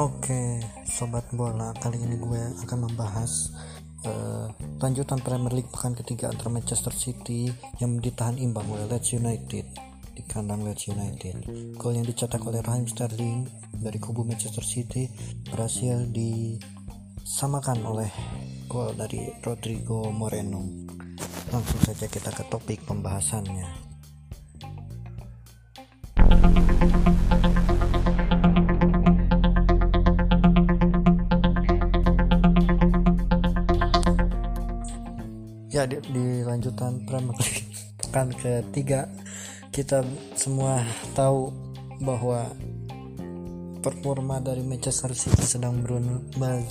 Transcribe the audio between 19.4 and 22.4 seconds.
Rodrigo Moreno. Langsung saja kita